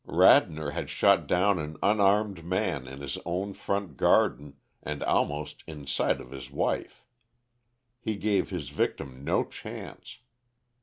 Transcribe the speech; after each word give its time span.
Radnor 0.07 0.71
had 0.71 0.89
shot 0.89 1.27
down 1.27 1.59
an 1.59 1.77
unarmed 1.83 2.43
man 2.43 2.87
in 2.87 3.01
his 3.01 3.19
own 3.23 3.53
front 3.53 3.97
garden 3.97 4.55
and 4.81 5.03
almost 5.03 5.63
in 5.67 5.85
sight 5.85 6.19
of 6.19 6.31
his 6.31 6.49
wife. 6.49 7.05
He 7.99 8.15
gave 8.15 8.49
his 8.49 8.69
victim 8.69 9.23
no 9.23 9.45
chance. 9.45 10.17